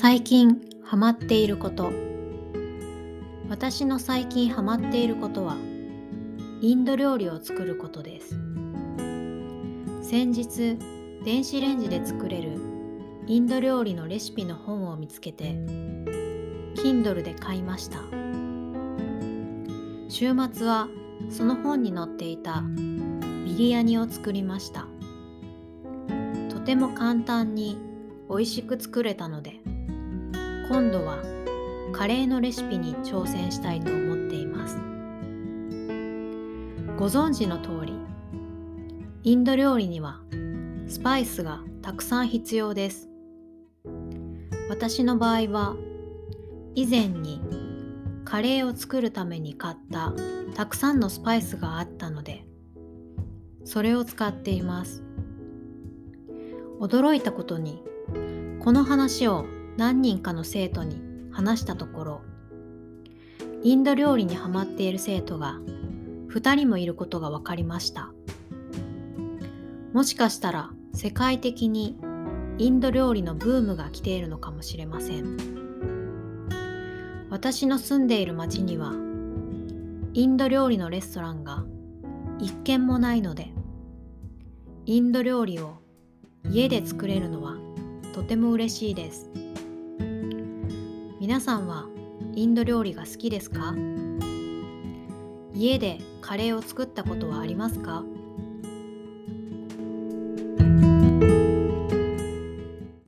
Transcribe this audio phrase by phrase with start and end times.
[0.00, 1.90] 最近ハマっていること。
[3.48, 5.56] 私の最近ハマっていることは
[6.60, 8.38] インド料理を作ることです。
[10.00, 10.78] 先日
[11.24, 12.60] 電子レンジで作れる
[13.26, 15.54] インド料理のレシピの本を見つけて
[16.76, 17.98] Kindle で買いました。
[20.08, 20.86] 週末は
[21.28, 22.62] その本に載っていた
[23.44, 24.86] ビリヤニを作りました。
[26.50, 27.76] とても簡単に
[28.30, 29.60] 美味しく作れたので
[30.68, 31.22] 今度は
[31.92, 34.76] カレーのレシピに挑戦したいと思っています。
[36.98, 37.94] ご存知の通り
[39.22, 40.20] インド料理には
[40.86, 43.08] スパイスがたくさん必要です。
[44.68, 45.74] 私の場合は
[46.74, 47.40] 以前に
[48.26, 50.12] カレーを作るために買った
[50.54, 52.44] たくさんのスパイスがあったので
[53.64, 55.02] それを使っています。
[56.78, 57.82] 驚いたことに
[58.60, 59.46] この話を
[59.78, 62.20] 何人かの生徒に話したところ
[63.62, 65.60] インド料理にハマっている生徒が
[66.30, 68.10] 2人もいることが分かりました
[69.92, 71.96] もしかしたら世界的に
[72.58, 75.36] インド料理のブームが来ているのかもしれません
[77.30, 78.94] 私の住んでいる町には
[80.12, 81.64] インド料理のレストランが
[82.40, 83.52] 一軒もないので
[84.86, 85.76] インド料理を
[86.50, 87.54] 家で作れるのは
[88.12, 89.47] とても嬉しいです。
[91.28, 91.84] 皆さんは
[92.32, 93.74] インド料理が好きですか？
[95.52, 98.02] 家でカレーを作ったことはありますか？